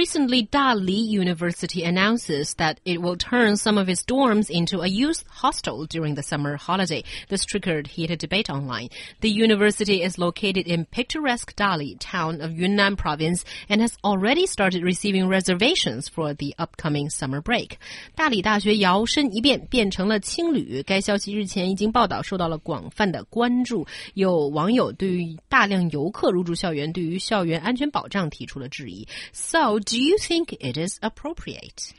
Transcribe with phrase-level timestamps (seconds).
[0.00, 5.22] Recently, Dali University announces that it will turn some of its dorms into a youth
[5.28, 7.04] hostel during the summer holiday.
[7.28, 8.88] This triggered heated debate online.
[9.20, 14.82] The university is located in picturesque Dali town of Yunnan province and has already started
[14.82, 17.78] receiving reservations for the upcoming summer break.
[18.16, 23.86] 大理大学摇身一变变成了青旅，该消息日前一经报道，受到了广泛的关注。
[24.14, 29.06] 有网友对于大量游客入住校园，对于校园安全保障提出了质疑。
[29.32, 31.91] So do you think it is appropriate?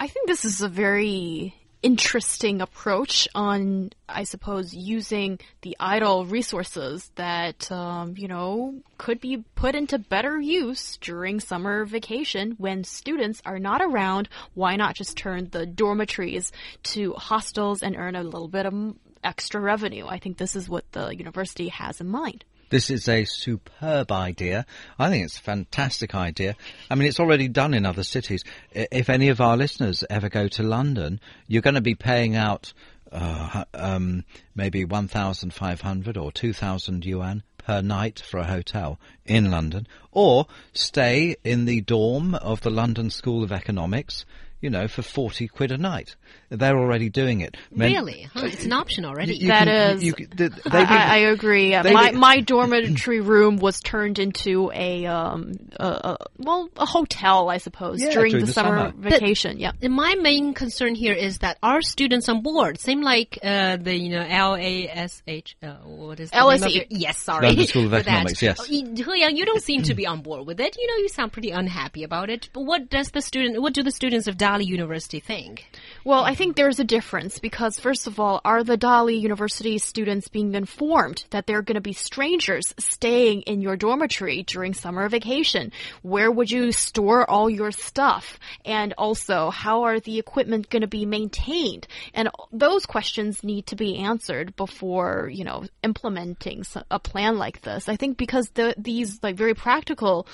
[0.00, 7.12] I think this is a very interesting approach on, I suppose, using the idle resources
[7.14, 13.40] that, um, you know, could be put into better use during summer vacation when students
[13.46, 14.28] are not around.
[14.54, 16.50] Why not just turn the dormitories
[16.94, 20.08] to hostels and earn a little bit of extra revenue?
[20.08, 22.44] I think this is what the university has in mind.
[22.70, 24.66] This is a superb idea.
[24.98, 26.54] I think it's a fantastic idea.
[26.90, 28.44] I mean, it's already done in other cities.
[28.72, 32.72] If any of our listeners ever go to London, you're going to be paying out
[33.10, 34.24] uh, um,
[34.54, 41.64] maybe 1,500 or 2,000 yuan per night for a hotel in London, or stay in
[41.64, 44.24] the dorm of the London School of Economics
[44.60, 46.16] you know, for 40 quid a night.
[46.50, 47.56] They're already doing it.
[47.70, 48.22] Men really?
[48.32, 48.46] Huh?
[48.46, 49.34] It's an option already.
[49.34, 50.04] You, you That can, is.
[50.04, 51.70] You, you, I, I, agree.
[51.70, 57.58] My, my dormitory room was turned into a, um, a, a, well, a hotel, I
[57.58, 59.58] suppose, yeah, during, during, the, the summer, summer, vacation.
[59.58, 59.72] Yeah.
[59.82, 64.10] My main concern here is that our students on board seem like uh, the, you
[64.10, 66.86] know, LASH, uh, what is the LSE.
[66.90, 67.46] Yes, sorry.
[67.46, 68.64] London School of Economics, yes.
[68.66, 68.84] He
[69.18, 70.76] Yang, you don't seem to be on board with it.
[70.76, 72.48] You know, you sound pretty unhappy about it.
[72.52, 75.66] But what does the student, what do the students of Dali University think?
[76.04, 80.28] Well, I think there's a difference because, first of all, are the Dali University students
[80.28, 85.70] being informed that they're going to be strangers staying in your dormitory during summer vacation?
[86.00, 88.38] Where would you store all your stuff?
[88.64, 91.86] And also, how are the equipment going to be maintained?
[92.14, 97.86] And those questions need to be answered before, you know, implementing a plan like this.
[97.86, 100.26] I think because the, these like very practical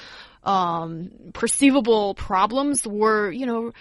[0.45, 3.73] um, perceivable problems were, you know,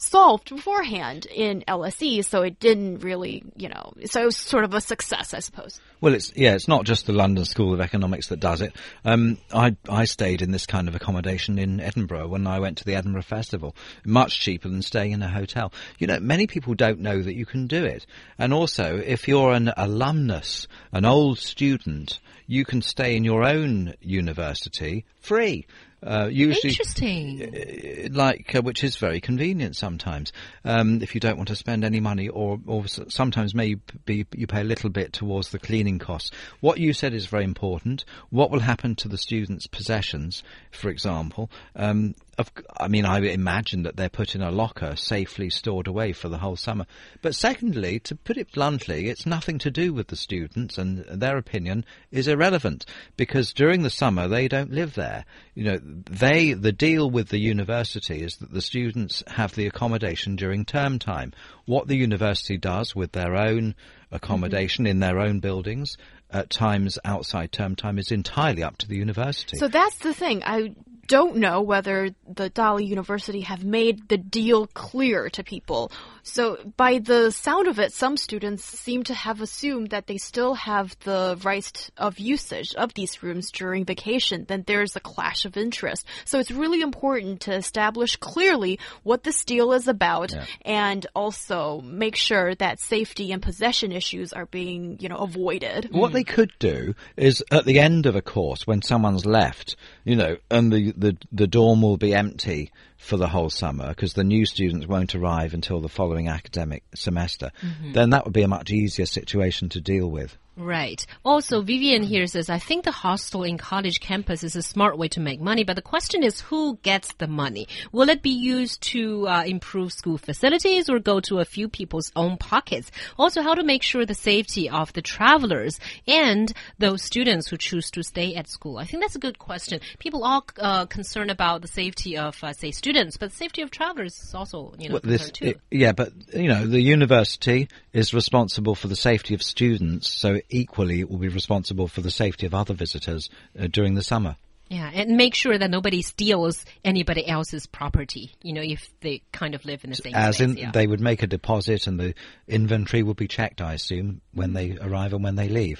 [0.00, 4.72] solved beforehand in LSE, so it didn't really, you know, so it was sort of
[4.72, 5.78] a success, I suppose.
[6.00, 8.74] Well, it's yeah, it's not just the London School of Economics that does it.
[9.04, 12.84] Um, I I stayed in this kind of accommodation in Edinburgh when I went to
[12.84, 15.72] the Edinburgh Festival, much cheaper than staying in a hotel.
[15.98, 18.06] You know, many people don't know that you can do it,
[18.38, 23.94] and also if you're an alumnus, an old student, you can stay in your own
[24.00, 25.66] university free.
[26.02, 30.32] Uh, usually, interesting, uh, like uh, which is very convenient sometimes.
[30.64, 34.62] Um, if you don't want to spend any money, or, or sometimes maybe you pay
[34.62, 36.30] a little bit towards the cleaning costs.
[36.60, 38.04] What you said is very important.
[38.30, 41.50] What will happen to the students' possessions, for example?
[41.76, 46.12] Um, of, I mean, I imagine that they're put in a locker, safely stored away
[46.12, 46.86] for the whole summer.
[47.22, 51.36] But secondly, to put it bluntly, it's nothing to do with the students, and their
[51.36, 52.86] opinion is irrelevant
[53.16, 55.24] because during the summer they don't live there.
[55.54, 60.36] You know, they the deal with the university is that the students have the accommodation
[60.36, 61.32] during term time.
[61.66, 63.74] What the university does with their own
[64.10, 64.92] accommodation mm-hmm.
[64.92, 65.96] in their own buildings
[66.32, 69.58] at times outside term time is entirely up to the university.
[69.58, 70.42] So that's the thing.
[70.44, 70.74] I
[71.10, 75.90] don't know whether the Dali University have made the deal clear to people.
[76.22, 80.54] So by the sound of it, some students seem to have assumed that they still
[80.54, 84.44] have the right of usage of these rooms during vacation.
[84.46, 86.06] Then there's a clash of interest.
[86.24, 90.44] So it's really important to establish clearly what this deal is about yeah.
[90.62, 95.88] and also make sure that safety and possession issues are being, you know, avoided.
[95.90, 100.14] What they could do is at the end of a course when someone's left, you
[100.14, 102.70] know, and the the, the dorm will be empty
[103.00, 107.50] for the whole summer because the new students won't arrive until the following academic semester,
[107.62, 107.92] mm-hmm.
[107.92, 110.36] then that would be a much easier situation to deal with.
[110.60, 111.06] Right.
[111.24, 115.08] Also, Vivian here says, I think the hostel in college campus is a smart way
[115.08, 117.66] to make money, but the question is who gets the money?
[117.92, 122.12] Will it be used to uh, improve school facilities or go to a few people's
[122.14, 122.90] own pockets?
[123.18, 127.90] Also, how to make sure the safety of the travelers and those students who choose
[127.92, 128.76] to stay at school?
[128.76, 129.80] I think that's a good question.
[129.98, 133.70] People are uh, concerned about the safety of, uh, say, students, but the safety of
[133.70, 135.46] travelers is also, you know, well, this, too.
[135.46, 140.40] It, yeah, but, you know, the university is responsible for the safety of students, so
[140.48, 143.28] equally it will be responsible for the safety of other visitors
[143.58, 144.36] uh, during the summer.
[144.70, 148.30] Yeah, and make sure that nobody steals anybody else's property.
[148.40, 150.48] You know, if they kind of live in the same As space.
[150.48, 150.70] in, yeah.
[150.70, 152.14] they would make a deposit and the
[152.46, 155.78] inventory would be checked, I assume, when they arrive and when they leave.